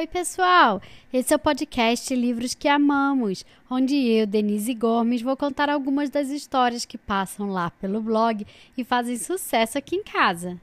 Oi, 0.00 0.06
pessoal! 0.06 0.80
Esse 1.12 1.34
é 1.34 1.36
o 1.36 1.38
podcast 1.38 2.16
Livros 2.16 2.54
que 2.54 2.66
Amamos, 2.68 3.44
onde 3.70 3.94
eu, 3.94 4.26
Denise 4.26 4.72
Gomes, 4.72 5.20
vou 5.20 5.36
contar 5.36 5.68
algumas 5.68 6.08
das 6.08 6.30
histórias 6.30 6.86
que 6.86 6.96
passam 6.96 7.50
lá 7.50 7.70
pelo 7.70 8.00
blog 8.00 8.46
e 8.78 8.82
fazem 8.82 9.18
sucesso 9.18 9.76
aqui 9.76 9.96
em 9.96 10.02
casa. 10.02 10.58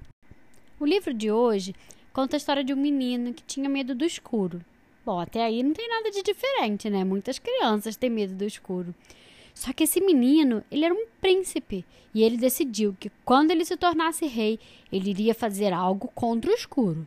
O 0.79 0.85
livro 0.87 1.13
de 1.13 1.29
hoje 1.29 1.75
conta 2.11 2.35
a 2.35 2.39
história 2.39 2.63
de 2.63 2.73
um 2.73 2.77
menino 2.77 3.31
que 3.31 3.43
tinha 3.43 3.69
medo 3.69 3.93
do 3.93 4.03
escuro. 4.03 4.59
Bom, 5.05 5.19
até 5.19 5.43
aí 5.43 5.61
não 5.61 5.71
tem 5.71 5.87
nada 5.87 6.09
de 6.09 6.23
diferente, 6.23 6.89
né? 6.89 7.03
Muitas 7.03 7.37
crianças 7.37 7.95
têm 7.95 8.09
medo 8.09 8.33
do 8.33 8.43
escuro. 8.43 8.91
Só 9.53 9.71
que 9.71 9.83
esse 9.83 10.01
menino, 10.01 10.63
ele 10.71 10.83
era 10.83 10.95
um 10.95 11.05
príncipe 11.21 11.85
e 12.11 12.23
ele 12.23 12.37
decidiu 12.37 12.97
que 12.99 13.11
quando 13.23 13.51
ele 13.51 13.65
se 13.65 13.77
tornasse 13.77 14.25
rei, 14.25 14.59
ele 14.91 15.11
iria 15.11 15.35
fazer 15.35 15.73
algo 15.73 16.07
contra 16.15 16.49
o 16.49 16.55
escuro. 16.55 17.05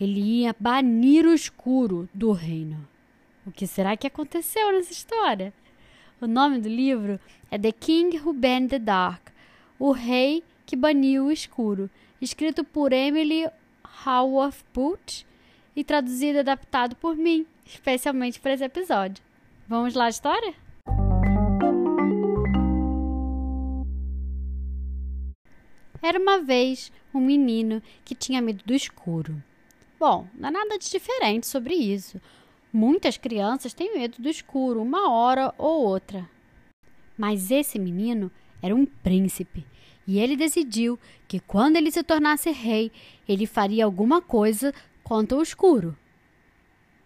Ele 0.00 0.20
ia 0.20 0.54
banir 0.58 1.26
o 1.26 1.34
escuro 1.34 2.08
do 2.14 2.30
reino. 2.32 2.88
O 3.44 3.50
que 3.50 3.66
será 3.66 3.96
que 3.96 4.06
aconteceu 4.06 4.72
nessa 4.72 4.92
história? 4.92 5.52
O 6.20 6.26
nome 6.26 6.60
do 6.60 6.68
livro 6.68 7.18
é 7.50 7.58
The 7.58 7.72
King 7.72 8.18
Who 8.18 8.32
Banned 8.32 8.68
the 8.68 8.78
Dark 8.78 9.30
O 9.78 9.92
Rei 9.92 10.44
que 10.64 10.76
Baniu 10.76 11.26
o 11.26 11.32
Escuro, 11.32 11.88
escrito 12.20 12.62
por 12.62 12.92
Emily 12.92 13.48
Howarth 14.04 14.62
Booth 14.74 15.24
e 15.74 15.82
traduzido 15.82 16.36
e 16.36 16.40
adaptado 16.40 16.94
por 16.96 17.16
mim, 17.16 17.46
especialmente 17.64 18.38
para 18.38 18.52
esse 18.52 18.64
episódio. 18.64 19.24
Vamos 19.66 19.94
lá 19.94 20.04
a 20.04 20.10
história? 20.10 20.54
Era 26.02 26.20
uma 26.20 26.40
vez 26.42 26.92
um 27.14 27.20
menino 27.20 27.82
que 28.04 28.14
tinha 28.14 28.42
medo 28.42 28.62
do 28.66 28.74
escuro. 28.74 29.42
Bom, 29.98 30.28
não 30.34 30.48
há 30.48 30.52
nada 30.52 30.78
de 30.78 30.88
diferente 30.88 31.46
sobre 31.46 31.74
isso. 31.74 32.20
Muitas 32.72 33.16
crianças 33.16 33.74
têm 33.74 33.98
medo 33.98 34.22
do 34.22 34.28
escuro 34.28 34.80
uma 34.80 35.10
hora 35.10 35.52
ou 35.58 35.84
outra. 35.84 36.28
Mas 37.16 37.50
esse 37.50 37.78
menino 37.78 38.30
era 38.62 38.74
um 38.74 38.86
príncipe 38.86 39.66
e 40.06 40.18
ele 40.18 40.36
decidiu 40.36 40.98
que 41.26 41.38
quando 41.40 41.76
ele 41.76 41.90
se 41.90 42.02
tornasse 42.02 42.50
rei, 42.50 42.90
ele 43.28 43.44
faria 43.44 43.84
alguma 43.84 44.22
coisa 44.22 44.72
contra 45.02 45.36
o 45.36 45.42
escuro. 45.42 45.94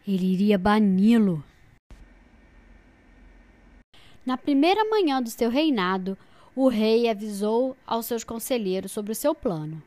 Ele 0.06 0.32
iria 0.32 0.56
bani-lo. 0.56 1.42
Na 4.24 4.36
primeira 4.36 4.84
manhã 4.84 5.20
do 5.20 5.30
seu 5.30 5.50
reinado, 5.50 6.16
o 6.54 6.68
rei 6.68 7.08
avisou 7.08 7.76
aos 7.84 8.06
seus 8.06 8.22
conselheiros 8.22 8.92
sobre 8.92 9.10
o 9.10 9.16
seu 9.16 9.34
plano. 9.34 9.82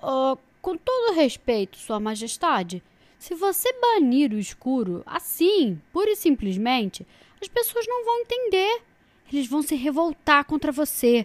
Oh, 0.00 0.36
com 0.66 0.76
todo 0.76 1.14
respeito, 1.14 1.76
Sua 1.76 2.00
Majestade, 2.00 2.82
se 3.20 3.36
você 3.36 3.72
banir 3.74 4.32
o 4.32 4.38
escuro 4.38 5.00
assim, 5.06 5.80
pura 5.92 6.10
e 6.10 6.16
simplesmente, 6.16 7.06
as 7.40 7.46
pessoas 7.46 7.86
não 7.86 8.04
vão 8.04 8.22
entender. 8.22 8.82
Eles 9.32 9.46
vão 9.46 9.62
se 9.62 9.76
revoltar 9.76 10.44
contra 10.44 10.72
você. 10.72 11.24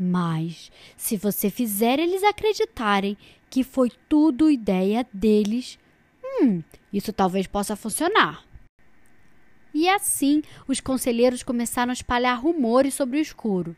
Mas, 0.00 0.72
se 0.96 1.18
você 1.18 1.50
fizer 1.50 1.98
eles 1.98 2.24
acreditarem 2.24 3.14
que 3.50 3.62
foi 3.62 3.92
tudo 4.08 4.50
ideia 4.50 5.06
deles, 5.12 5.78
hum, 6.24 6.62
isso 6.90 7.12
talvez 7.12 7.46
possa 7.46 7.76
funcionar. 7.76 8.42
E 9.74 9.86
assim, 9.86 10.40
os 10.66 10.80
conselheiros 10.80 11.42
começaram 11.42 11.90
a 11.90 11.92
espalhar 11.92 12.40
rumores 12.40 12.94
sobre 12.94 13.18
o 13.18 13.20
escuro. 13.20 13.76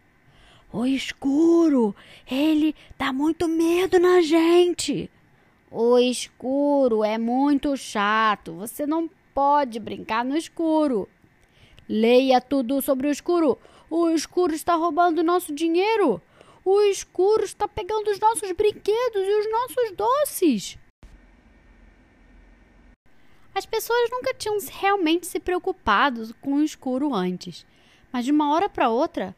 O 0.75 0.85
escuro, 0.85 1.95
ele 2.29 2.75
dá 2.99 3.13
muito 3.13 3.47
medo 3.47 4.01
na 4.01 4.21
gente. 4.21 5.09
O 5.71 5.97
escuro 6.01 7.05
é 7.05 7.17
muito 7.17 7.77
chato. 7.77 8.55
Você 8.55 8.85
não 8.85 9.09
pode 9.33 9.79
brincar 9.79 10.25
no 10.25 10.37
escuro. 10.37 11.09
Leia 11.89 12.41
tudo 12.41 12.83
sobre 12.83 13.07
o 13.07 13.11
escuro. 13.13 13.57
O 13.89 14.11
escuro 14.11 14.53
está 14.53 14.75
roubando 14.75 15.23
nosso 15.23 15.55
dinheiro. 15.55 16.21
O 16.65 16.81
escuro 16.81 17.45
está 17.45 17.69
pegando 17.69 18.11
os 18.11 18.19
nossos 18.19 18.51
brinquedos 18.51 19.23
e 19.29 19.39
os 19.39 19.51
nossos 19.53 19.93
doces. 19.97 20.79
As 23.55 23.65
pessoas 23.65 24.11
nunca 24.11 24.35
tinham 24.35 24.59
realmente 24.73 25.29
se 25.29 25.39
preocupado 25.39 26.35
com 26.41 26.55
o 26.55 26.65
escuro 26.65 27.15
antes, 27.15 27.65
mas 28.13 28.25
de 28.25 28.33
uma 28.33 28.53
hora 28.53 28.69
para 28.69 28.89
outra 28.89 29.37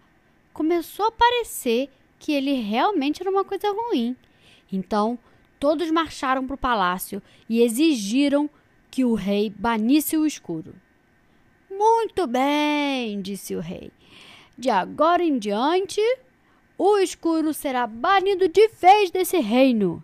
começou 0.56 1.04
a 1.04 1.12
parecer 1.12 1.90
que 2.18 2.32
ele 2.32 2.54
realmente 2.54 3.20
era 3.20 3.30
uma 3.30 3.44
coisa 3.44 3.70
ruim. 3.70 4.16
Então, 4.72 5.18
todos 5.60 5.90
marcharam 5.90 6.46
para 6.46 6.54
o 6.54 6.58
palácio 6.58 7.22
e 7.46 7.60
exigiram 7.60 8.48
que 8.90 9.04
o 9.04 9.12
rei 9.12 9.50
banisse 9.50 10.16
o 10.16 10.24
escuro. 10.24 10.74
Muito 11.70 12.26
bem, 12.26 13.20
disse 13.20 13.54
o 13.54 13.60
rei. 13.60 13.92
De 14.56 14.70
agora 14.70 15.22
em 15.22 15.38
diante, 15.38 16.00
o 16.78 16.96
escuro 16.96 17.52
será 17.52 17.86
banido 17.86 18.48
de 18.48 18.66
vez 18.68 19.10
desse 19.10 19.36
reino. 19.38 20.02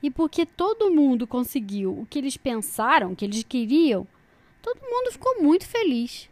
E 0.00 0.08
porque 0.08 0.46
todo 0.46 0.92
mundo 0.92 1.26
conseguiu 1.26 1.98
o 1.98 2.06
que 2.06 2.20
eles 2.20 2.36
pensaram, 2.36 3.12
que 3.12 3.24
eles 3.24 3.42
queriam, 3.42 4.06
todo 4.62 4.88
mundo 4.88 5.10
ficou 5.10 5.42
muito 5.42 5.66
feliz. 5.66 6.30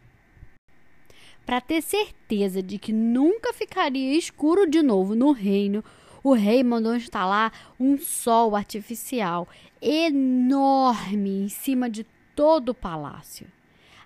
Para 1.47 1.61
ter 1.61 1.81
certeza 1.81 2.61
de 2.61 2.77
que 2.77 2.91
nunca 2.91 3.53
ficaria 3.53 4.17
escuro 4.17 4.69
de 4.69 4.83
novo 4.83 5.15
no 5.15 5.31
reino, 5.31 5.81
o 6.21 6.33
rei 6.33 6.61
mandou 6.61 6.93
instalar 6.93 7.53
um 7.79 7.97
sol 7.97 8.53
artificial 8.53 9.47
enorme 9.81 11.45
em 11.45 11.47
cima 11.47 11.89
de 11.89 12.05
todo 12.35 12.69
o 12.69 12.75
palácio. 12.75 13.47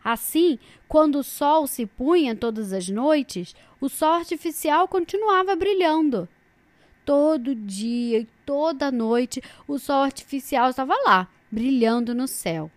Assim, 0.04 0.60
quando 0.88 1.16
o 1.16 1.24
sol 1.24 1.66
se 1.66 1.88
punha 1.88 2.36
todas 2.36 2.72
as 2.72 2.88
noites, 2.88 3.56
o 3.80 3.90
sol 3.90 4.14
artificial 4.14 4.88
continuava 4.88 5.56
brilhando. 5.56 6.30
Todo 7.04 7.56
dia 7.56 8.20
e 8.20 8.28
toda 8.46 8.92
noite, 8.92 9.42
o 9.68 9.80
sol 9.80 10.04
artificial 10.04 10.70
estava 10.70 10.94
lá, 11.04 11.28
brilhando 11.52 12.14
no 12.14 12.28
céu. 12.28 12.70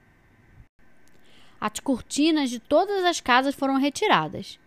As 1.67 1.81
cortinas 1.81 2.51
de 2.51 2.59
todas 2.59 3.07
as 3.07 3.23
casas 3.23 3.55
foram 3.55 3.79
retiradas. 3.79 4.59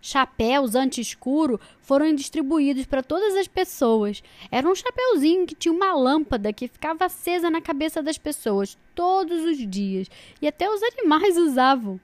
Chapéus 0.00 0.74
anti-escuro 0.74 1.60
foram 1.80 2.12
distribuídos 2.12 2.84
para 2.84 3.00
todas 3.00 3.36
as 3.36 3.46
pessoas. 3.46 4.24
Era 4.50 4.68
um 4.68 4.74
chapeuzinho 4.74 5.46
que 5.46 5.54
tinha 5.54 5.72
uma 5.72 5.94
lâmpada 5.94 6.52
que 6.52 6.66
ficava 6.66 7.04
acesa 7.04 7.48
na 7.48 7.60
cabeça 7.60 8.02
das 8.02 8.18
pessoas 8.18 8.76
todos 8.92 9.44
os 9.44 9.56
dias 9.70 10.10
e 10.40 10.48
até 10.48 10.68
os 10.68 10.82
animais 10.82 11.36
usavam. 11.36 12.00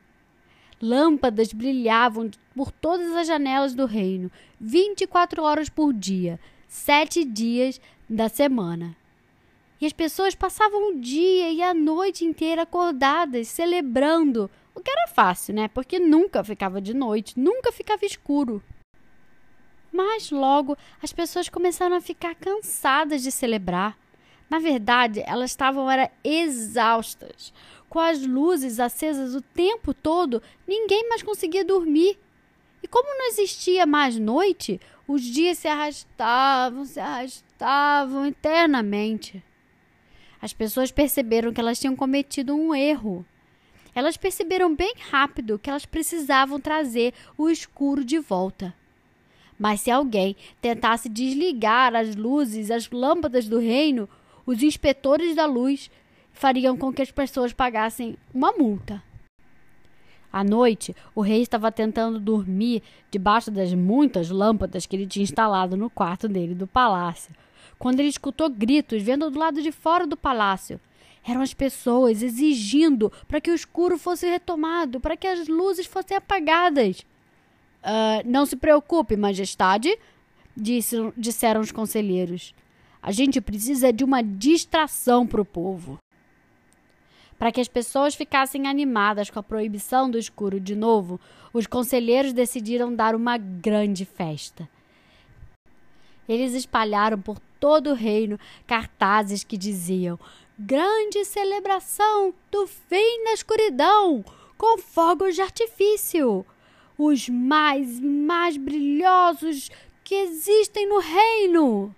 Lâmpadas 0.81 1.53
brilhavam 1.53 2.31
por 2.55 2.71
todas 2.71 3.17
as 3.17 3.27
janelas 3.27 3.75
do 3.75 3.87
reino, 3.87 4.31
24 4.61 5.43
horas 5.43 5.69
por 5.69 5.93
dia, 5.93 6.39
sete 6.69 7.25
dias 7.25 7.81
da 8.09 8.29
semana. 8.29 8.97
E 9.81 9.87
as 9.87 9.93
pessoas 9.93 10.35
passavam 10.35 10.91
o 10.91 11.01
dia 11.01 11.53
e 11.53 11.63
a 11.63 11.73
noite 11.73 12.25
inteira 12.25 12.63
acordadas, 12.63 13.49
celebrando. 13.49 14.51
O 14.75 14.81
que 14.81 14.91
era 14.91 15.09
fácil, 15.09 15.55
né? 15.55 15.69
Porque 15.69 15.99
nunca 16.01 16.43
ficava 16.43 16.81
de 16.81 16.95
noite, 16.95 17.39
nunca 17.39 17.71
ficava 17.71 18.05
escuro. 18.05 18.63
Mas 19.93 20.31
logo 20.31 20.77
as 21.03 21.13
pessoas 21.13 21.49
começaram 21.49 21.97
a 21.97 22.01
ficar 22.01 22.35
cansadas 22.35 23.23
de 23.23 23.31
celebrar. 23.31 23.97
Na 24.51 24.59
verdade, 24.59 25.23
elas 25.27 25.51
estavam 25.51 25.91
era 25.91 26.11
exaustas. 26.25 27.53
Com 27.89 27.99
as 27.99 28.27
luzes 28.27 28.81
acesas 28.81 29.35
o 29.35 29.41
tempo 29.41 29.95
todo, 29.95 30.43
ninguém 30.67 31.09
mais 31.09 31.23
conseguia 31.23 31.65
dormir. 31.65 32.19
E 32.83 32.89
como 32.89 33.09
não 33.17 33.29
existia 33.29 33.87
mais 33.87 34.19
noite, 34.19 34.81
os 35.07 35.23
dias 35.23 35.59
se 35.59 35.69
arrastavam, 35.69 36.85
se 36.85 37.01
arrastavam 37.01 38.27
eternamente. 38.27 39.43
As 40.41 40.53
pessoas 40.53 40.93
perceberam 40.93 41.53
que 41.53 41.61
elas 41.61 41.81
tinham 41.81 41.97
cometido 41.97 42.55
um 42.55 42.75
erro. 42.75 43.27
Elas 43.95 44.17
perceberam 44.17 44.75
bem 44.75 44.95
rápido 45.11 45.59
que 45.59 45.69
elas 45.69 45.85
precisavam 45.85 46.61
trazer 46.61 47.13
o 47.37 47.51
escuro 47.51 48.05
de 48.05 48.19
volta. 48.21 48.73
Mas 49.59 49.81
se 49.81 49.91
alguém 49.91 50.37
tentasse 50.61 51.09
desligar 51.09 51.97
as 51.97 52.15
luzes, 52.15 52.71
as 52.71 52.89
lâmpadas 52.89 53.49
do 53.49 53.59
reino, 53.59 54.09
os 54.47 54.63
inspetores 54.63 55.35
da 55.35 55.45
luz 55.47 55.91
fariam 56.33 56.77
com 56.77 56.93
que 56.93 57.03
as 57.03 57.11
pessoas 57.11 57.53
pagassem 57.53 58.17
uma 58.33 58.53
multa. 58.53 59.03
À 60.33 60.45
noite, 60.45 60.95
o 61.15 61.21
rei 61.21 61.43
estava 61.43 61.73
tentando 61.73 62.21
dormir 62.21 62.83
debaixo 63.11 63.51
das 63.51 63.75
muitas 63.75 64.31
lâmpadas 64.31 64.87
que 64.87 64.95
ele 64.95 65.07
tinha 65.07 65.25
instalado 65.25 65.77
no 65.77 65.91
quarto 65.91 66.29
dele 66.29 66.55
do 66.55 66.67
palácio 66.67 67.35
quando 67.79 68.01
ele 68.01 68.09
escutou 68.09 68.51
gritos 68.51 69.03
vendo 69.03 69.31
do 69.31 69.39
lado 69.39 69.63
de 69.63 69.71
fora 69.71 70.07
do 70.07 70.17
palácio. 70.17 70.81
Eram 71.25 71.43
as 71.43 71.53
pessoas 71.53 72.23
exigindo 72.23 73.13
para 73.27 73.41
que 73.41 73.51
o 73.51 73.55
escuro 73.55 73.99
fosse 73.99 74.27
retomado, 74.27 75.01
para 75.01 75.17
que 75.17 75.27
as 75.27 75.47
luzes 75.47 75.87
fossem 75.87 76.17
apagadas. 76.17 77.01
Uh, 77.83 78.25
não 78.25 78.47
se 78.47 78.57
preocupe, 78.57 79.17
Majestade, 79.17 79.97
disse, 80.57 80.97
disseram 81.17 81.61
os 81.61 81.71
conselheiros. 81.71 82.55
A 83.03 83.13
gente 83.13 83.41
precisa 83.41 83.93
de 83.93 84.03
uma 84.05 84.23
distração 84.23 85.27
para 85.27 85.41
o 85.41 85.45
povo. 85.45 85.99
Para 87.39 87.53
que 87.53 87.61
as 87.61 87.69
pessoas 87.69 88.17
ficassem 88.17 88.67
animadas 88.67 89.31
com 89.31 89.39
a 89.39 89.43
proibição 89.43 90.11
do 90.11 90.19
escuro 90.19 90.59
de 90.59 90.75
novo, 90.75 91.21
os 91.53 91.67
conselheiros 91.67 92.33
decidiram 92.33 92.93
dar 92.93 93.15
uma 93.15 93.39
grande 93.39 94.05
festa. 94.05 94.69
Eles 96.29 96.53
espalharam 96.53 97.21
por 97.21 97.41
todo 97.59 97.91
o 97.91 97.95
reino 97.95 98.39
cartazes 98.67 99.45
que 99.45 99.57
diziam: 99.57 100.19
Grande 100.59 101.25
celebração 101.25 102.35
do 102.51 102.67
fim 102.67 103.25
da 103.25 103.33
escuridão, 103.33 104.25
com 104.57 104.79
fogos 104.79 105.35
de 105.35 105.43
artifício, 105.43 106.45
os 106.97 107.29
mais 107.29 108.01
mais 108.01 108.57
brilhosos 108.57 109.71
que 110.03 110.15
existem 110.15 110.89
no 110.89 110.99
reino. 110.99 111.95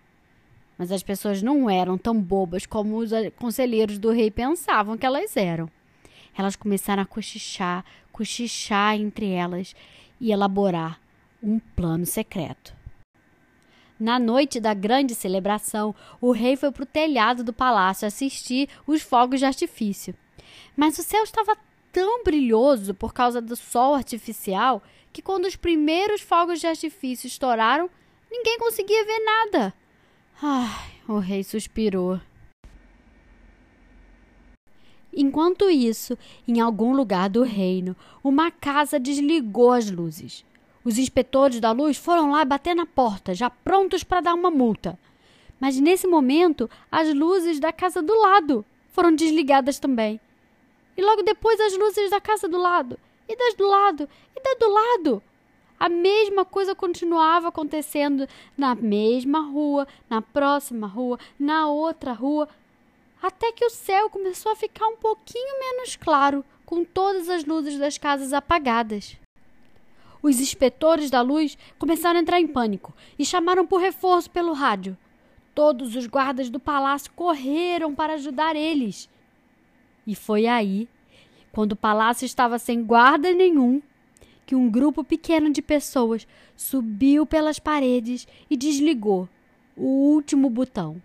Mas 0.77 0.91
as 0.91 1.03
pessoas 1.03 1.43
não 1.43 1.69
eram 1.69 1.99
tão 1.99 2.19
bobas 2.19 2.65
como 2.65 2.97
os 2.97 3.11
conselheiros 3.37 3.99
do 3.99 4.11
rei 4.11 4.31
pensavam 4.31 4.97
que 4.97 5.05
elas 5.05 5.37
eram. 5.37 5.69
Elas 6.37 6.57
começaram 6.57 7.03
a 7.03 7.07
cochichar, 7.07 7.85
cochichar 8.11 8.95
entre 8.97 9.31
elas 9.31 9.75
e 10.21 10.33
elaborar 10.33 11.01
um 11.43 11.59
plano 11.59 12.07
secreto. 12.07 12.80
Na 14.01 14.19
noite 14.19 14.59
da 14.59 14.73
grande 14.73 15.15
celebração, 15.15 15.95
o 16.23 16.33
rei 16.33 16.57
foi 16.57 16.73
para 16.73 16.85
o 16.85 16.87
telhado 16.87 17.45
do 17.45 17.53
palácio 17.53 18.09
assistir 18.09 18.67
os 18.87 19.03
fogos 19.03 19.41
de 19.41 19.45
artifício. 19.45 20.15
Mas 20.75 20.99
o 20.99 21.03
céu 21.03 21.23
estava 21.23 21.55
tão 21.93 22.25
brilhoso 22.25 22.95
por 22.95 23.13
causa 23.13 23.43
do 23.43 23.55
sol 23.55 23.95
artificial 23.95 24.83
que, 25.13 25.21
quando 25.21 25.45
os 25.45 25.55
primeiros 25.55 26.23
fogos 26.23 26.61
de 26.61 26.67
artifício 26.67 27.27
estouraram, 27.27 27.91
ninguém 28.31 28.59
conseguia 28.59 29.05
ver 29.05 29.19
nada. 29.19 29.75
Ai, 30.43 30.93
o 31.07 31.19
rei 31.19 31.45
suspirou. 31.45 32.19
Enquanto 35.13 35.69
isso, 35.69 36.17
em 36.49 36.59
algum 36.59 36.95
lugar 36.95 37.29
do 37.29 37.43
reino, 37.43 37.95
uma 38.25 38.51
casa 38.51 38.99
desligou 38.99 39.73
as 39.73 39.91
luzes. 39.91 40.43
Os 40.83 40.97
inspetores 40.97 41.61
da 41.61 41.73
luz 41.73 41.99
foram 41.99 42.31
lá 42.31 42.45
bater 42.45 42.75
na 42.75 42.87
porta, 42.87 43.35
já 43.35 43.51
prontos 43.51 44.03
para 44.03 44.23
dar 44.23 44.35
uma 44.35 44.51
multa. 44.51 44.99
Mas 45.61 45.79
nesse 45.79 46.07
momento, 46.07 46.71
as 46.91 47.13
luzes 47.13 47.61
da 47.61 47.71
casa 47.71 48.01
do 48.01 48.15
lado 48.19 48.65
foram 48.89 49.15
desligadas 49.15 49.79
também. 49.79 50.19
E 50.97 51.03
logo 51.03 51.23
depois, 51.23 51.61
as 51.61 51.77
luzes 51.77 52.11
da 52.11 52.21
casa 52.21 52.49
do 52.49 52.59
lado, 52.59 52.99
e 53.29 53.37
das 53.37 53.55
do 53.55 53.67
lado, 53.67 54.09
e 54.35 54.43
da 54.43 54.55
do 54.55 54.73
lado. 54.73 55.23
A 55.79 55.89
mesma 55.89 56.45
coisa 56.45 56.75
continuava 56.75 57.49
acontecendo 57.49 58.27
na 58.57 58.75
mesma 58.75 59.41
rua, 59.41 59.87
na 60.09 60.23
próxima 60.23 60.87
rua, 60.87 61.19
na 61.39 61.69
outra 61.69 62.13
rua, 62.13 62.49
até 63.23 63.53
que 63.53 63.65
o 63.65 63.71
céu 63.71 64.09
começou 64.09 64.53
a 64.53 64.57
ficar 64.57 64.87
um 64.89 64.97
pouquinho 64.97 65.59
menos 65.61 65.95
claro, 65.97 66.43
com 66.65 66.85
todas 66.85 67.29
as 67.29 67.45
luzes 67.45 67.79
das 67.79 67.99
casas 67.99 68.33
apagadas. 68.33 69.20
Os 70.23 70.41
inspetores 70.41 71.11
da 71.11 71.21
luz 71.21 71.57
começaram 71.79 72.19
a 72.19 72.23
entrar 72.23 72.41
em 72.41 72.47
pânico 72.47 72.95
e 73.19 73.25
chamaram 73.25 73.67
por 73.67 73.81
reforço 73.81 74.31
pelo 74.31 74.53
rádio. 74.53 74.97
Todos 75.55 75.97
os 75.97 76.07
guardas 76.07 76.51
do 76.51 76.61
palácio 76.61 77.11
correram 77.15 77.95
para 77.95 78.15
ajudar 78.15 78.55
eles. 78.55 79.09
E 80.07 80.15
foi 80.15 80.47
aí, 80.47 80.89
quando 81.53 81.73
o 81.73 81.77
palácio 81.77 82.25
estava 82.25 82.59
sem 82.59 82.83
guarda 82.83 83.33
nenhum, 83.33 83.83
que 84.47 84.55
um 84.55 84.71
grupo 84.71 85.05
pequeno 85.05 85.51
de 85.51 85.63
pessoas 85.63 86.27
subiu 86.57 87.25
pelas 87.25 87.59
paredes 87.59 88.27
e 88.49 88.57
desligou 88.57 89.29
o 89.77 89.87
último 90.13 90.51
botão 90.51 91.01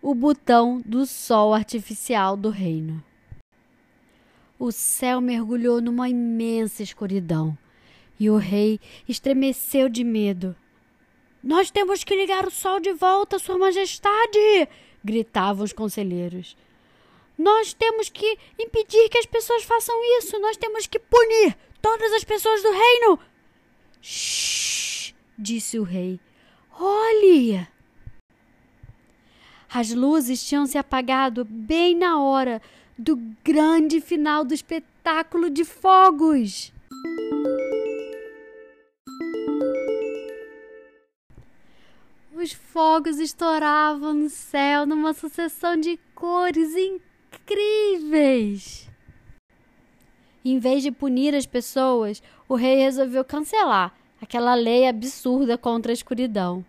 o 0.00 0.14
botão 0.14 0.80
do 0.86 1.04
sol 1.04 1.52
artificial 1.52 2.36
do 2.36 2.50
reino. 2.50 3.02
O 4.58 4.70
céu 4.70 5.20
mergulhou 5.20 5.80
numa 5.80 6.08
imensa 6.08 6.82
escuridão 6.82 7.56
e 8.18 8.28
o 8.30 8.36
rei 8.36 8.80
estremeceu 9.08 9.88
de 9.88 10.04
medo. 10.04 10.56
Nós 11.42 11.70
temos 11.70 12.02
que 12.02 12.16
ligar 12.16 12.46
o 12.46 12.50
sol 12.50 12.80
de 12.80 12.92
volta, 12.92 13.38
Sua 13.38 13.56
Majestade! 13.56 14.68
gritavam 15.04 15.64
os 15.64 15.72
conselheiros. 15.72 16.56
Nós 17.38 17.72
temos 17.72 18.08
que 18.08 18.36
impedir 18.58 19.08
que 19.08 19.18
as 19.18 19.26
pessoas 19.26 19.62
façam 19.62 19.94
isso. 20.18 20.38
Nós 20.40 20.56
temos 20.56 20.88
que 20.88 20.98
punir 20.98 21.56
todas 21.80 22.12
as 22.12 22.24
pessoas 22.24 22.62
do 22.62 22.72
reino. 22.72 23.18
Shhh, 24.02 25.14
disse 25.38 25.78
o 25.78 25.84
rei. 25.84 26.18
Olhe! 26.78 27.66
As 29.72 29.94
luzes 29.94 30.44
tinham 30.46 30.66
se 30.66 30.78
apagado 30.78 31.44
bem 31.44 31.94
na 31.94 32.20
hora 32.20 32.60
do 32.98 33.16
grande 33.44 34.00
final 34.00 34.44
do 34.44 34.54
espetáculo 34.54 35.48
de 35.48 35.64
fogos. 35.64 36.72
Os 42.48 42.54
fogos 42.54 43.18
estouravam 43.18 44.14
no 44.14 44.30
céu 44.30 44.86
numa 44.86 45.12
sucessão 45.12 45.76
de 45.76 46.00
cores 46.14 46.74
incríveis. 47.36 48.88
Em 50.42 50.58
vez 50.58 50.82
de 50.82 50.90
punir 50.90 51.34
as 51.34 51.44
pessoas, 51.44 52.22
o 52.48 52.54
rei 52.54 52.76
resolveu 52.76 53.22
cancelar 53.22 53.94
aquela 54.18 54.54
lei 54.54 54.88
absurda 54.88 55.58
contra 55.58 55.92
a 55.92 55.94
escuridão. 55.94 56.64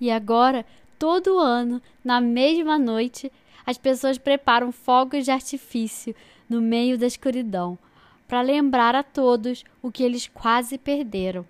E 0.00 0.12
agora, 0.12 0.64
todo 0.96 1.40
ano, 1.40 1.82
na 2.04 2.20
mesma 2.20 2.78
noite, 2.78 3.32
as 3.66 3.76
pessoas 3.76 4.16
preparam 4.16 4.70
fogos 4.70 5.24
de 5.24 5.32
artifício 5.32 6.14
no 6.48 6.62
meio 6.62 6.96
da 6.96 7.08
escuridão, 7.08 7.76
para 8.28 8.42
lembrar 8.42 8.94
a 8.94 9.02
todos 9.02 9.64
o 9.82 9.90
que 9.90 10.04
eles 10.04 10.28
quase 10.28 10.78
perderam. 10.78 11.44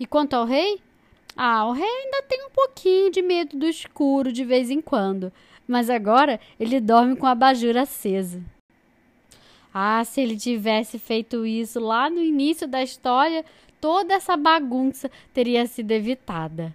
E 0.00 0.04
quanto 0.04 0.34
ao 0.34 0.46
rei? 0.46 0.82
Ah, 1.36 1.66
o 1.66 1.72
rei 1.72 1.88
ainda 1.88 2.22
tem 2.22 2.46
um 2.46 2.50
pouquinho 2.50 3.10
de 3.10 3.20
medo 3.20 3.56
do 3.56 3.66
escuro 3.66 4.32
de 4.32 4.44
vez 4.44 4.70
em 4.70 4.80
quando, 4.80 5.32
mas 5.66 5.90
agora 5.90 6.38
ele 6.60 6.80
dorme 6.80 7.16
com 7.16 7.26
a 7.26 7.32
abajur 7.32 7.76
acesa. 7.76 8.40
Ah, 9.72 10.04
se 10.04 10.20
ele 10.20 10.36
tivesse 10.36 10.96
feito 10.96 11.44
isso 11.44 11.80
lá 11.80 12.08
no 12.08 12.22
início 12.22 12.68
da 12.68 12.80
história, 12.84 13.44
toda 13.80 14.14
essa 14.14 14.36
bagunça 14.36 15.10
teria 15.32 15.66
sido 15.66 15.90
evitada. 15.90 16.72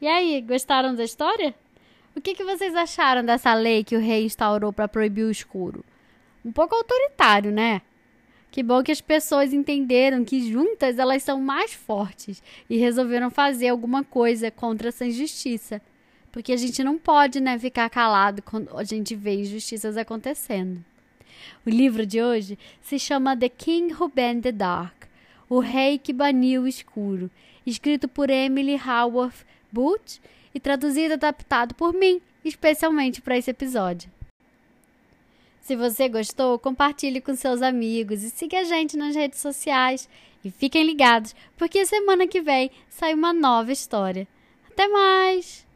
E 0.00 0.06
aí, 0.06 0.40
gostaram 0.40 0.94
da 0.94 1.04
história? 1.04 1.54
O 2.14 2.20
que, 2.22 2.34
que 2.34 2.44
vocês 2.44 2.74
acharam 2.74 3.22
dessa 3.22 3.52
lei 3.52 3.84
que 3.84 3.96
o 3.96 4.00
rei 4.00 4.24
instaurou 4.24 4.72
para 4.72 4.88
proibir 4.88 5.24
o 5.24 5.30
escuro? 5.30 5.84
Um 6.42 6.52
pouco 6.52 6.74
autoritário, 6.74 7.52
né? 7.52 7.82
Que 8.50 8.62
bom 8.62 8.82
que 8.82 8.92
as 8.92 9.00
pessoas 9.00 9.52
entenderam 9.52 10.24
que 10.24 10.50
juntas 10.50 10.98
elas 10.98 11.22
são 11.22 11.40
mais 11.40 11.72
fortes 11.74 12.42
e 12.70 12.76
resolveram 12.76 13.30
fazer 13.30 13.68
alguma 13.68 14.02
coisa 14.02 14.50
contra 14.50 14.88
essa 14.88 15.04
injustiça. 15.04 15.80
Porque 16.32 16.52
a 16.52 16.56
gente 16.56 16.82
não 16.82 16.98
pode, 16.98 17.40
né, 17.40 17.58
ficar 17.58 17.88
calado 17.90 18.42
quando 18.42 18.76
a 18.76 18.84
gente 18.84 19.14
vê 19.14 19.40
injustiças 19.40 19.96
acontecendo. 19.96 20.84
O 21.64 21.70
livro 21.70 22.06
de 22.06 22.22
hoje 22.22 22.58
se 22.80 22.98
chama 22.98 23.36
The 23.36 23.48
King 23.48 23.94
Who 23.94 24.08
Banned 24.08 24.42
the 24.42 24.52
Dark, 24.52 25.04
O 25.48 25.60
Rei 25.60 25.98
que 25.98 26.12
Baniu 26.12 26.62
o 26.62 26.68
Escuro, 26.68 27.30
escrito 27.66 28.08
por 28.08 28.30
Emily 28.30 28.80
Haworth 28.82 29.44
Booth 29.70 30.20
e 30.54 30.60
traduzido 30.60 31.10
e 31.10 31.14
adaptado 31.14 31.74
por 31.74 31.92
mim, 31.92 32.20
especialmente 32.44 33.20
para 33.20 33.36
esse 33.36 33.50
episódio. 33.50 34.15
Se 35.66 35.74
você 35.74 36.08
gostou, 36.08 36.60
compartilhe 36.60 37.20
com 37.20 37.34
seus 37.34 37.60
amigos 37.60 38.22
e 38.22 38.30
siga 38.30 38.60
a 38.60 38.62
gente 38.62 38.96
nas 38.96 39.16
redes 39.16 39.40
sociais. 39.40 40.08
E 40.44 40.48
fiquem 40.48 40.84
ligados, 40.84 41.34
porque 41.56 41.84
semana 41.84 42.28
que 42.28 42.40
vem 42.40 42.70
sai 42.88 43.12
uma 43.12 43.32
nova 43.32 43.72
história. 43.72 44.28
Até 44.70 44.86
mais! 44.86 45.66